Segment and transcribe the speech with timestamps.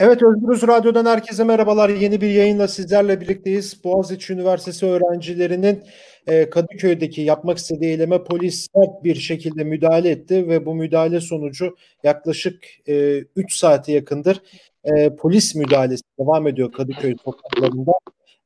[0.00, 1.88] Evet Özgürüz Radyo'dan herkese merhabalar.
[1.88, 3.84] Yeni bir yayınla sizlerle birlikteyiz.
[3.84, 5.82] Boğaziçi Üniversitesi öğrencilerinin
[6.26, 11.76] e, Kadıköy'deki yapmak istediği eyleme polis sert bir şekilde müdahale etti ve bu müdahale sonucu
[12.04, 14.42] yaklaşık e, 3 saate yakındır
[14.84, 17.92] e, polis müdahalesi devam ediyor Kadıköy sokaklarında.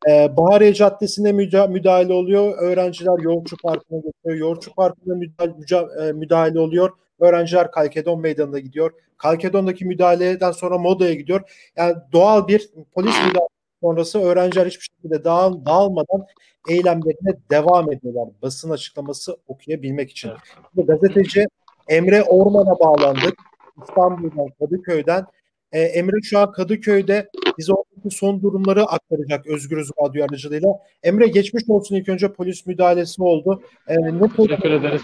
[0.09, 2.59] E, Bahariye Caddesi'ne müdahale oluyor.
[2.59, 4.35] Öğrenciler Yoğurtçu Parkı'na geçiyor.
[4.37, 6.91] Yoğurtçu Parkı'na müdahale, müdahale oluyor.
[7.21, 8.93] Öğrenciler Kalkedon Meydanı'na gidiyor.
[9.17, 11.41] Kalkedon'daki müdahaleden sonra Moda'ya gidiyor.
[11.77, 16.27] Yani doğal bir polis müdahalesi sonrası öğrenciler hiçbir şekilde dağıl, dağılmadan
[16.71, 18.29] eylemlerine devam ediyorlar.
[18.43, 20.31] Basın açıklaması okuyabilmek için.
[20.77, 20.89] Evet.
[20.89, 21.47] Gazeteci
[21.89, 23.35] Emre Orman'a bağlandık.
[23.83, 25.25] İstanbul'dan, Kadıköy'den.
[25.73, 27.29] Ee, Emre şu an Kadıköy'de
[27.59, 30.69] bize oradaki son durumları aktaracak Özgürüz Radyo aracılığıyla.
[31.03, 33.63] Emre geçmiş olsun ilk önce polis müdahalesi oldu.
[33.89, 35.03] Ee, ne Teşekkür ederiz.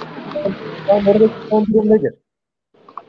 [0.90, 2.14] Oradaki son durum nedir?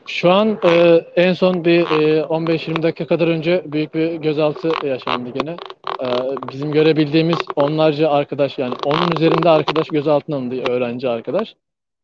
[0.06, 5.30] Şu an e, en son bir e, 15-20 dakika kadar önce büyük bir gözaltı yaşandı
[5.30, 5.56] gene.
[6.00, 6.06] E,
[6.52, 11.54] bizim görebildiğimiz onlarca arkadaş yani onun üzerinde arkadaş gözaltına alındı öğrenci arkadaş.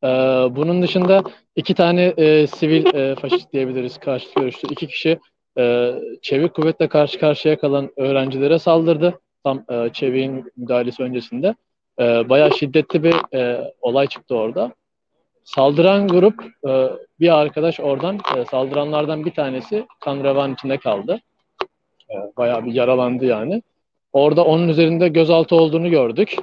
[0.04, 0.08] E,
[0.56, 1.22] bunun dışında
[1.56, 5.18] iki tane e, sivil e, faşist diyebiliriz karşı görüşlü iki kişi
[5.58, 9.20] e, çevik kuvvetle karşı karşıya kalan öğrencilere saldırdı.
[9.44, 11.54] Tam e, çeviğin müdahalesi öncesinde.
[12.00, 14.72] E, bayağı şiddetli bir e, olay çıktı orada.
[15.54, 16.70] Saldıran grup e,
[17.20, 21.20] bir arkadaş oradan e, saldıranlardan bir tanesi kan revan içinde kaldı.
[22.10, 23.62] E, bayağı bir yaralandı yani.
[24.12, 26.36] Orada onun üzerinde gözaltı olduğunu gördük.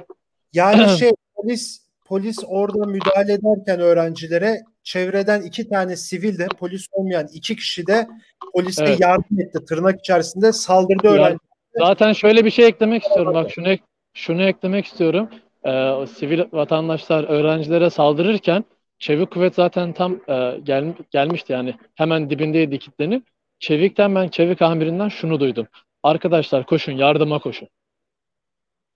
[0.52, 7.26] Yani şey polis polis orada müdahale ederken öğrencilere çevreden iki tane sivil de polis olmayan
[7.32, 8.06] iki kişi de
[8.54, 9.00] polise evet.
[9.00, 9.58] yardım etti.
[9.68, 11.38] Tırnak içerisinde saldırdı öğrenci.
[11.78, 13.34] Zaten şöyle bir şey eklemek istiyorum.
[13.34, 13.76] Bak şunu
[14.14, 15.28] şunu eklemek istiyorum.
[15.66, 18.64] Ee, sivil vatandaşlar öğrencilere saldırırken
[18.98, 23.24] Çevik kuvvet zaten tam e, gel, gelmişti yani hemen dibindeydi kitlenin.
[23.58, 25.66] Çevik'ten ben Çevik amirinden şunu duydum.
[26.02, 27.68] Arkadaşlar koşun yardıma koşun.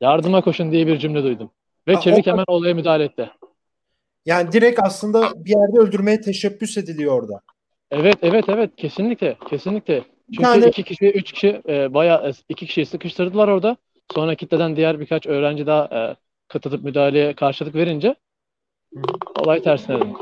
[0.00, 1.50] Yardıma koşun diye bir cümle duydum.
[1.88, 2.30] Ve ha, Çevik o...
[2.30, 3.30] hemen olaya müdahale etti.
[4.26, 7.40] Yani direkt aslında bir yerde öldürmeye teşebbüs ediliyor orada.
[7.90, 10.02] Evet evet evet kesinlikle kesinlikle.
[10.34, 10.66] Çünkü yani...
[10.66, 13.76] iki kişi üç kişi e, bayağı iki kişiyi sıkıştırdılar orada.
[14.14, 16.16] Sonra kitleden diğer birkaç öğrenci daha e,
[16.48, 18.14] katılıp müdahaleye karşılık verince
[19.38, 20.16] Olay tersine döndü.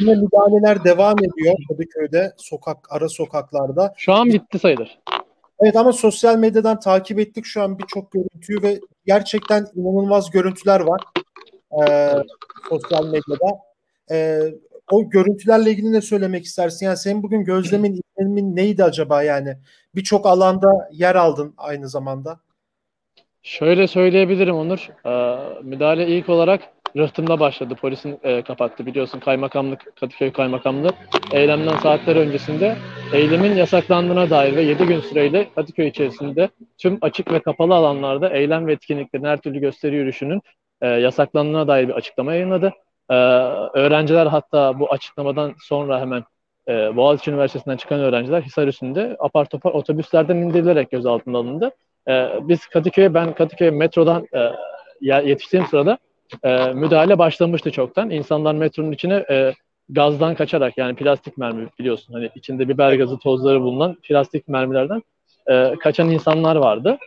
[0.00, 3.94] Yine müdahaleler devam ediyor Kadıköy'de, sokak ara sokaklarda.
[3.96, 4.98] Şu an bitti sayılır.
[5.60, 11.00] Evet ama sosyal medyadan takip ettik şu an birçok görüntüyü ve gerçekten inanılmaz görüntüler var
[11.82, 12.12] ee,
[12.68, 13.60] sosyal medyada.
[14.10, 14.40] Ee,
[14.90, 16.86] o görüntülerle ilgili ne söylemek istersin?
[16.86, 19.56] Yani senin bugün gözlemin, izlenimin neydi acaba yani?
[19.94, 22.40] Birçok alanda yer aldın aynı zamanda.
[23.42, 24.88] Şöyle söyleyebilirim Onur.
[25.06, 26.60] Ee, müdahale ilk olarak
[26.96, 27.74] rıhtımda başladı.
[27.74, 30.90] Polisin e, kapattı biliyorsun kaymakamlık, Kadıköy Kaymakamlığı
[31.32, 32.76] eylemden saatler öncesinde
[33.12, 36.48] eylemin yasaklandığına dair ve 7 gün süreyle Kadıköy içerisinde
[36.78, 40.42] tüm açık ve kapalı alanlarda eylem ve etkinliklerin her türlü gösteri yürüyüşünün
[40.80, 42.72] e, yasaklandığına dair bir açıklama yayınladı.
[43.10, 43.14] E,
[43.74, 46.24] öğrenciler hatta bu açıklamadan sonra hemen
[46.68, 51.70] e, Boğaziçi Üniversitesi'nden çıkan öğrenciler Hisar üstünde apar topar otobüslerden indirilerek gözaltına alındı.
[52.08, 54.50] E, biz Kadıköy'e, ben Kadıköy metrodan e,
[55.00, 55.98] yetiştiğim sırada
[56.44, 58.10] e, müdahale başlamıştı çoktan.
[58.10, 59.54] İnsanlar metronun içine e,
[59.88, 65.02] gazdan kaçarak yani plastik mermi biliyorsun hani içinde biber gazı tozları bulunan plastik mermilerden
[65.50, 66.98] e, kaçan insanlar vardı.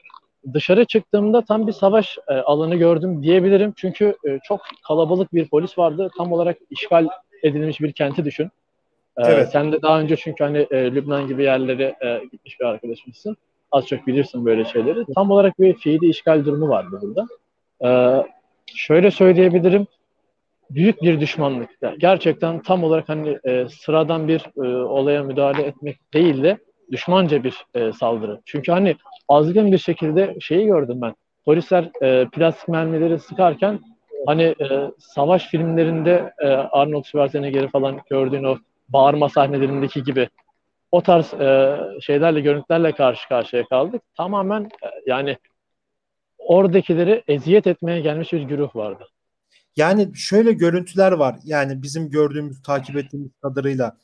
[0.53, 3.73] Dışarı çıktığımda tam bir savaş e, alanı gördüm diyebilirim.
[3.75, 6.09] Çünkü e, çok kalabalık bir polis vardı.
[6.17, 7.07] Tam olarak işgal
[7.43, 8.51] edilmiş bir kenti düşün.
[9.17, 9.49] E, evet.
[9.51, 13.37] Sen de daha önce çünkü hani e, Lübnan gibi yerlere e, gitmiş bir arkadaşımızsın.
[13.73, 15.05] Az çok bilirsin böyle şeyleri.
[15.15, 17.27] Tam olarak bir fiili işgal durumu vardı burada.
[17.83, 17.89] E,
[18.75, 19.87] şöyle söyleyebilirim.
[20.69, 21.69] Büyük bir düşmanlık.
[21.97, 26.57] Gerçekten tam olarak hani e, sıradan bir e, olaya müdahale etmek değil de
[26.91, 28.41] düşmanca bir e, saldırı.
[28.45, 28.95] Çünkü hani
[29.29, 31.15] azgın bir şekilde şeyi gördüm ben.
[31.45, 33.79] Polisler e, plastik mermileri sıkarken
[34.25, 38.57] hani e, savaş filmlerinde e, Arnold Schwarzenegger'i falan gördüğün o
[38.89, 40.29] bağırma sahnelerindeki gibi
[40.93, 44.01] o tarz e, şeylerle, görüntülerle karşı karşıya kaldık.
[44.17, 45.37] Tamamen e, yani
[46.37, 49.07] oradakileri eziyet etmeye gelmiş bir güruh vardı.
[49.75, 51.35] Yani şöyle görüntüler var.
[51.43, 53.97] Yani bizim gördüğümüz, takip ettiğimiz kadarıyla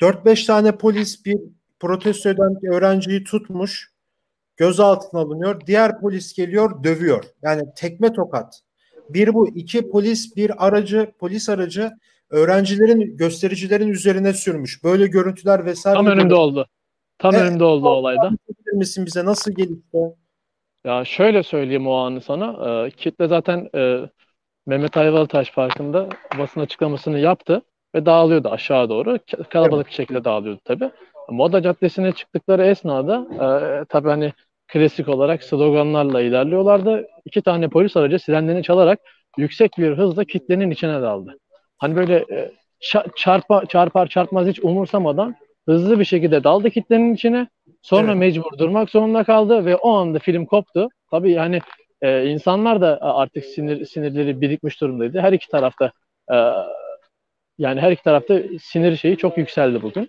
[0.00, 1.38] 4-5 tane polis bir
[1.80, 3.92] protesto eden öğrenciyi tutmuş.
[4.56, 5.60] Gözaltına alınıyor.
[5.66, 7.24] Diğer polis geliyor, dövüyor.
[7.42, 8.60] Yani tekme tokat.
[9.08, 11.92] Bir bu, iki polis bir aracı, polis aracı
[12.32, 14.84] öğrencilerin, göstericilerin üzerine sürmüş.
[14.84, 15.96] Böyle görüntüler vesaire.
[15.96, 16.66] Tam önümde oldu.
[17.18, 18.30] Tam evet, önümde oldu olayda.
[18.74, 19.98] misin bize nasıl gelişti?
[20.84, 22.84] Ya şöyle söyleyeyim o anı sana.
[22.86, 24.08] E, kitle zaten e,
[24.66, 26.08] Mehmet Ayvalıtaş Parkı'nda
[26.38, 27.62] basın açıklamasını yaptı.
[27.94, 29.18] ve dağılıyordu aşağı doğru.
[29.50, 29.96] Kalabalık evet.
[29.96, 30.90] şekilde dağılıyordu tabii.
[31.28, 34.32] Moda Caddesi'ne çıktıkları esnada e, tabii hani
[34.68, 37.06] klasik olarak sloganlarla ilerliyorlardı.
[37.24, 39.00] İki tane polis aracı sirenlerini çalarak
[39.38, 41.38] yüksek bir hızla kitlenin içine daldı.
[41.82, 42.52] Hani böyle e,
[43.16, 45.36] çarpa, çarpar çarpmaz hiç umursamadan
[45.66, 47.48] hızlı bir şekilde daldı kitlenin içine.
[47.82, 48.16] Sonra evet.
[48.16, 50.88] mecbur durmak zorunda kaldı ve o anda film koptu.
[51.10, 51.60] Tabii yani
[52.02, 55.20] e, insanlar da artık sinir sinirleri birikmiş durumdaydı.
[55.20, 55.92] Her iki tarafta
[56.32, 56.36] e,
[57.58, 60.08] yani her iki tarafta sinir şeyi çok yükseldi bugün.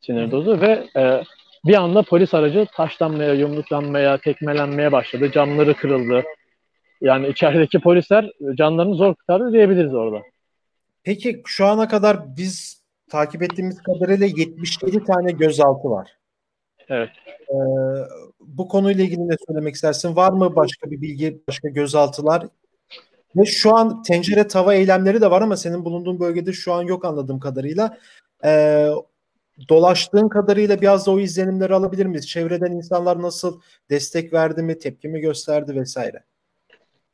[0.00, 1.22] Sinir dozu ve e,
[1.64, 5.32] bir anda polis aracı taşlanmaya, yumruklanmaya, tekmelenmeye başladı.
[5.32, 6.24] Camları kırıldı.
[7.00, 10.22] Yani içerideki polisler canlarını zor kurtardı diyebiliriz orada.
[11.06, 16.16] Peki şu ana kadar biz takip ettiğimiz kadarıyla 77 tane gözaltı var.
[16.88, 17.10] Evet.
[17.48, 17.54] Ee,
[18.40, 20.16] bu konuyla ilgili ne söylemek istersin?
[20.16, 22.46] Var mı başka bir bilgi, başka gözaltılar?
[23.36, 27.04] Ve şu an tencere tava eylemleri de var ama senin bulunduğun bölgede şu an yok
[27.04, 27.98] anladığım kadarıyla.
[28.44, 28.88] Ee,
[29.68, 32.28] dolaştığın kadarıyla biraz da o izlenimleri alabilir miyiz?
[32.28, 33.60] Çevreden insanlar nasıl
[33.90, 36.22] destek verdi mi, tepki mi gösterdi vesaire?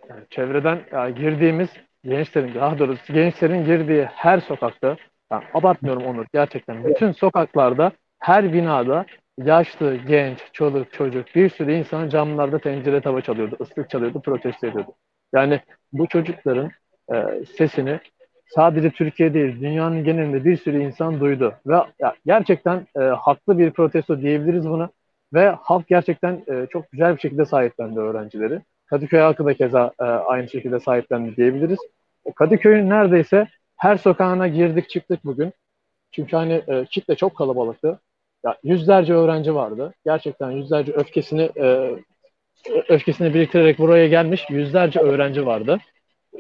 [0.09, 1.69] Yani çevreden yani girdiğimiz
[2.05, 4.97] gençlerin, daha doğrusu gençlerin girdiği her sokakta,
[5.33, 9.07] yani abartmıyorum Onur gerçekten, bütün sokaklarda, her binada
[9.39, 14.93] yaşlı, genç, çoluk, çocuk bir sürü insan camlarda tencere tava çalıyordu, ıslık çalıyordu, protesto ediyordu.
[15.35, 15.61] Yani
[15.93, 16.71] bu çocukların
[17.15, 18.01] e, sesini
[18.47, 21.55] sadece Türkiye değil, dünyanın genelinde bir sürü insan duydu.
[21.67, 24.91] Ve ya, gerçekten e, haklı bir protesto diyebiliriz buna.
[25.35, 28.61] Ve halk gerçekten e, çok güzel bir şekilde sahiplendi öğrencileri.
[28.93, 31.79] Kadıköy halkı da keza e, aynı şekilde sahiplendi diyebiliriz.
[32.37, 33.47] Kadıköy'ün neredeyse
[33.77, 35.53] her sokağına girdik çıktık bugün.
[36.11, 38.01] Çünkü hani e, kitle çok kalabalıktı.
[38.45, 39.95] Ya, yüzlerce öğrenci vardı.
[40.05, 41.91] Gerçekten yüzlerce öfkesini e,
[42.89, 45.79] öfkesini biriktirerek buraya gelmiş yüzlerce öğrenci vardı.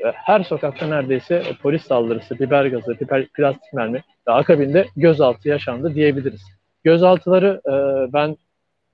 [0.04, 5.94] E, her sokakta neredeyse polis saldırısı, biber gazı, biber, plastik mermi ve akabinde gözaltı yaşandı
[5.94, 6.42] diyebiliriz.
[6.84, 7.72] Gözaltıları e,
[8.12, 8.36] ben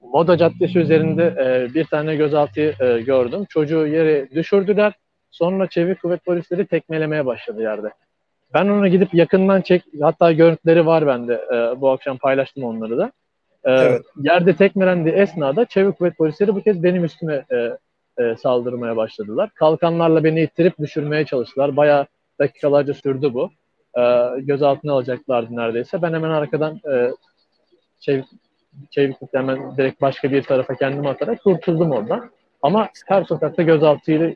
[0.01, 3.45] Moda Caddesi üzerinde e, bir tane gözaltıyı e, gördüm.
[3.49, 4.93] Çocuğu yere düşürdüler.
[5.31, 7.91] Sonra çevik kuvvet polisleri tekmelemeye başladı yerde.
[8.55, 11.35] Ben onu gidip yakından çek, hatta görüntüleri var bende.
[11.35, 13.13] E, bu akşam paylaştım onları da.
[13.65, 14.03] E, evet.
[14.23, 17.71] Yerde tekmelendiği esnada çevik kuvvet polisleri bu kez benim üstüme e,
[18.19, 19.51] e, saldırmaya başladılar.
[19.55, 21.77] Kalkanlarla beni ittirip düşürmeye çalıştılar.
[21.77, 22.07] Bayağı
[22.41, 23.51] dakikalarca sürdü bu.
[23.99, 24.03] E,
[24.39, 26.03] gözaltına alacaklardı neredeyse.
[26.03, 27.11] Ben hemen arkadan e,
[28.01, 28.25] çevik,
[28.91, 32.31] çevik hemen direkt başka bir tarafa kendimi atarak kurtuldum oradan.
[32.63, 34.27] Ama her sokakta gözaltıyla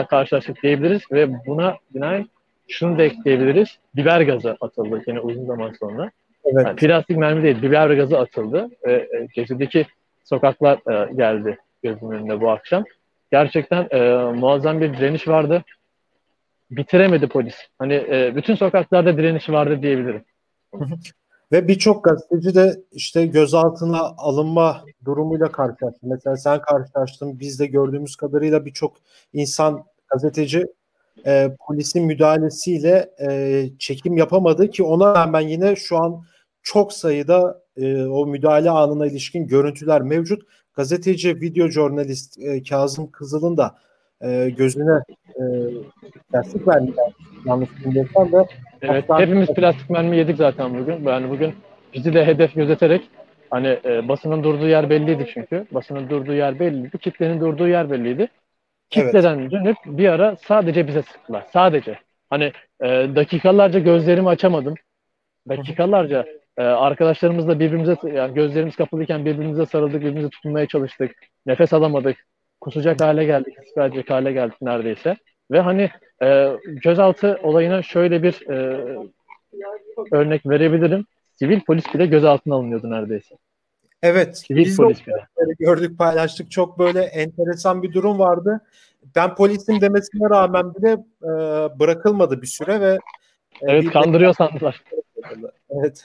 [0.00, 2.28] e, karşılaştık diyebiliriz ve buna binaen
[2.68, 3.78] şunu da ekleyebiliriz.
[3.96, 6.10] Biber gazı atıldı yine uzun zaman sonra.
[6.44, 6.66] Evet.
[6.66, 8.70] Yani plastik mermi değil, biber gazı atıldı.
[8.82, 9.86] E, e, gecedeki
[10.24, 12.84] sokaklar e, geldi gözümün önünde bu akşam.
[13.30, 15.62] Gerçekten e, muazzam bir direniş vardı.
[16.70, 17.54] Bitiremedi polis.
[17.78, 20.24] Hani e, bütün sokaklarda direniş vardı diyebilirim.
[21.52, 25.98] Ve birçok gazeteci de işte gözaltına alınma durumuyla karşılaştı.
[26.02, 27.40] Mesela sen karşılaştın.
[27.40, 28.96] Biz de gördüğümüz kadarıyla birçok
[29.32, 30.66] insan gazeteci
[31.26, 36.24] e, polisin müdahalesiyle e, çekim yapamadı ki ona rağmen yine şu an
[36.62, 40.42] çok sayıda e, o müdahale anına ilişkin görüntüler mevcut.
[40.74, 43.78] Gazeteci, video jurnalist e, Kazım Kızıl'ın da
[44.20, 45.02] e, gözüne
[45.34, 45.42] e,
[46.30, 47.12] plastik verdiler.
[47.46, 48.46] Yanlış bilmiyorsam da.
[48.82, 51.08] Evet, hepimiz plastik mermi yedik zaten bugün.
[51.08, 51.54] Yani bugün
[51.94, 53.02] bizi de hedef gözeterek
[53.50, 55.66] hani e, basının durduğu yer belliydi çünkü.
[55.70, 56.98] Basının durduğu yer belliydi.
[56.98, 58.28] Kitlenin durduğu yer belliydi.
[58.90, 59.52] Kitleden evet.
[59.52, 61.44] dönüp bir ara sadece bize sıktılar.
[61.52, 61.98] Sadece.
[62.30, 64.74] Hani e, dakikalarca gözlerimi açamadım.
[65.48, 66.26] Dakikalarca
[66.58, 71.10] e, arkadaşlarımızla birbirimize yani gözlerimiz kapalıyken birbirimize sarıldık, birbirimize tutunmaya çalıştık.
[71.46, 72.16] Nefes alamadık.
[72.60, 75.16] Kusacak hale geldik, ispiyacak hale geldik neredeyse.
[75.50, 75.90] Ve hani
[76.22, 78.86] e, gözaltı olayına şöyle bir e,
[80.12, 81.06] örnek verebilirim.
[81.38, 83.34] Sivil polis bile gözaltına alınıyordu neredeyse.
[84.02, 84.38] Evet.
[84.38, 85.26] Sivil biz polis bile.
[85.58, 86.50] gördük, paylaştık.
[86.50, 88.60] Çok böyle enteresan bir durum vardı.
[89.16, 90.90] Ben polisim demesine rağmen bile
[91.22, 91.28] e,
[91.78, 92.98] bırakılmadı bir süre ve
[93.60, 94.82] e, Evet, kandırıyor sandılar.
[95.70, 96.04] Evet.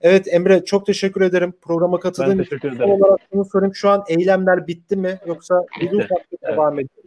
[0.00, 2.44] Evet Emre çok teşekkür ederim programa katıldığın için.
[2.44, 2.90] teşekkür ederim.
[2.90, 3.74] olarak bunu sorayım.
[3.74, 5.96] Şu an eylemler bitti mi yoksa bitti.
[6.00, 6.10] Evet.
[6.42, 6.99] devam ediyor?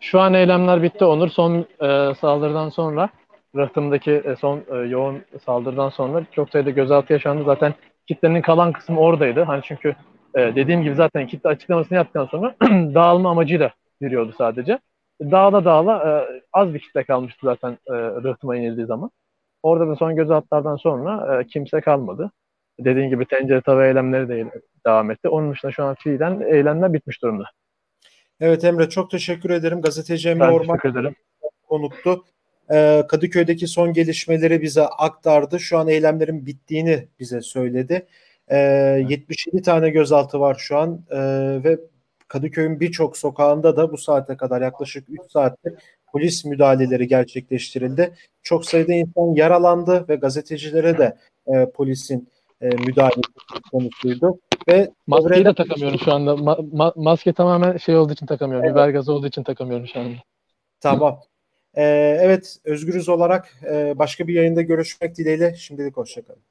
[0.00, 1.28] Şu an eylemler bitti Onur.
[1.28, 3.08] Son e, saldırıdan sonra
[3.56, 7.44] Rıhtım'daki e, son e, yoğun saldırıdan sonra çok sayıda gözaltı yaşandı.
[7.44, 7.74] Zaten
[8.06, 9.42] kitlenin kalan kısmı oradaydı.
[9.42, 9.96] Hani çünkü
[10.34, 12.54] e, dediğim gibi zaten kitle açıklamasını yaptıktan sonra
[12.94, 14.78] dağılma amacıyla yürüyordu sadece.
[15.20, 19.10] Dağla dağla e, az bir kitle kalmıştı zaten e, Rıhtım'a inildiği zaman.
[19.62, 22.30] Orada da son gözaltılardan sonra e, kimse kalmadı.
[22.80, 24.50] Dediğim gibi tencere tava eylemleri de
[24.86, 25.28] devam etti.
[25.28, 27.44] Onun dışında şu an fiilen eylemler bitmiş durumda.
[28.40, 29.82] Evet Emre çok teşekkür ederim.
[29.82, 30.78] Gazeteci Emre ben Orman
[31.68, 32.24] konuktu.
[32.70, 35.60] e, Kadıköy'deki son gelişmeleri bize aktardı.
[35.60, 38.06] Şu an eylemlerin bittiğini bize söyledi.
[38.48, 38.56] E,
[39.08, 41.18] 77 tane gözaltı var şu an e,
[41.64, 41.78] ve
[42.28, 45.74] Kadıköy'ün birçok sokağında da bu saate kadar yaklaşık 3 saattir
[46.12, 48.14] polis müdahaleleri gerçekleştirildi.
[48.42, 51.16] Çok sayıda insan yaralandı ve gazetecilere de
[51.46, 52.28] e, polisin
[52.60, 53.20] e, müdahalesi
[53.72, 54.38] konusuydu.
[54.68, 56.30] Ve Maskeyi de takamıyorum şu anda.
[56.30, 58.66] Ma- ma- maske tamamen şey olduğu için takamıyorum.
[58.66, 58.74] Evet.
[58.74, 60.16] Biber gazı olduğu için takamıyorum şu anda.
[60.80, 61.20] Tamam.
[61.74, 61.82] Ee,
[62.20, 65.54] evet Özgürüz olarak e, başka bir yayında görüşmek dileğiyle.
[65.54, 66.38] Şimdilik hoşçakalın.